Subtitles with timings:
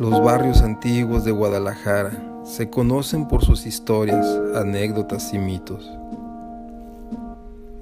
[0.00, 5.86] Los barrios antiguos de Guadalajara se conocen por sus historias, anécdotas y mitos.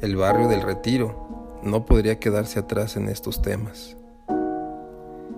[0.00, 3.96] El barrio del Retiro no podría quedarse atrás en estos temas.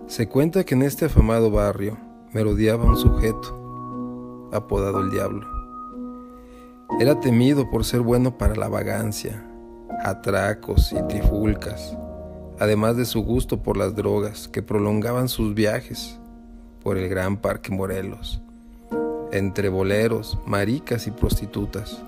[0.06, 1.98] Se cuenta que en este afamado barrio
[2.32, 5.46] merodeaba un sujeto, apodado el Diablo.
[6.98, 9.46] Era temido por ser bueno para la vagancia,
[10.02, 11.94] atracos y trifulcas,
[12.58, 16.19] además de su gusto por las drogas que prolongaban sus viajes
[16.82, 18.40] por el gran Parque Morelos,
[19.32, 22.02] entre boleros, maricas y prostitutas.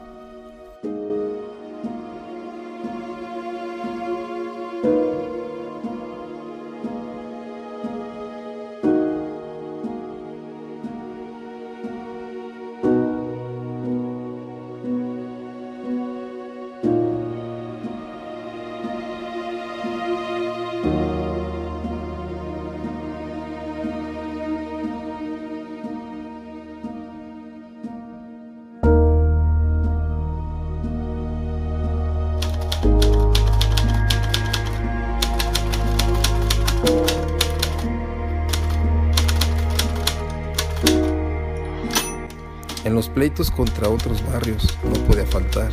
[42.84, 45.70] En los pleitos contra otros barrios no podía faltar.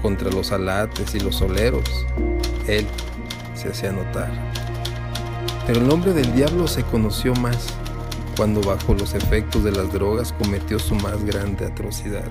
[0.00, 2.06] Contra los alates y los soleros,
[2.66, 2.86] él
[3.54, 4.30] se hacía notar.
[5.66, 7.74] Pero el nombre del diablo se conoció más
[8.34, 12.28] cuando bajo los efectos de las drogas cometió su más grande atrocidad.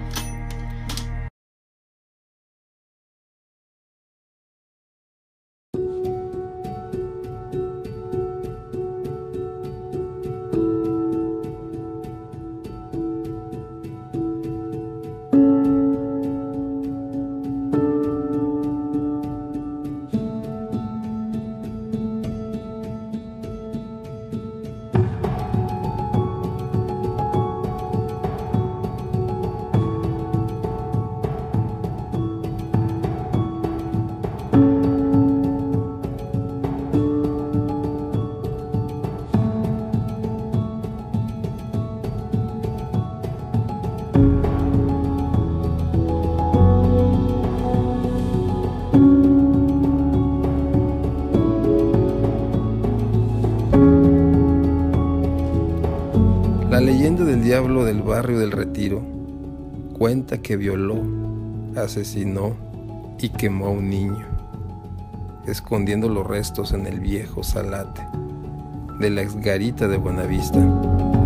[56.86, 59.02] Leyenda del diablo del barrio del Retiro
[59.98, 61.02] cuenta que violó,
[61.76, 62.56] asesinó
[63.20, 64.28] y quemó a un niño,
[65.48, 68.04] escondiendo los restos en el viejo salate
[69.00, 71.25] de la exgarita de Buenavista.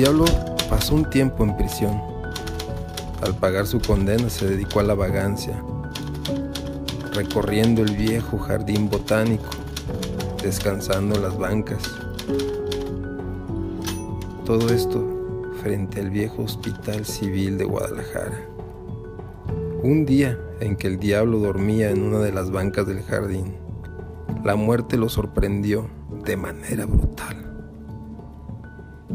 [0.00, 0.24] Diablo
[0.70, 2.00] pasó un tiempo en prisión.
[3.20, 5.62] Al pagar su condena se dedicó a la vagancia,
[7.12, 9.50] recorriendo el viejo jardín botánico,
[10.42, 11.82] descansando en las bancas.
[14.46, 15.06] Todo esto
[15.62, 18.40] frente al viejo Hospital Civil de Guadalajara.
[19.82, 23.54] Un día en que el diablo dormía en una de las bancas del jardín,
[24.46, 25.90] la muerte lo sorprendió
[26.24, 27.49] de manera brutal.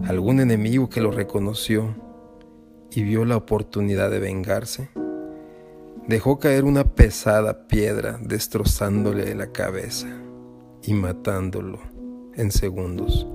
[0.07, 1.96] Algún enemigo que lo reconoció
[2.92, 4.90] y vio la oportunidad de vengarse,
[6.07, 10.07] dejó caer una pesada piedra destrozándole la cabeza
[10.84, 11.80] y matándolo
[12.36, 13.28] en segundos.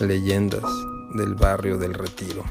[0.00, 0.62] Leyendas
[1.14, 2.44] del barrio del Retiro.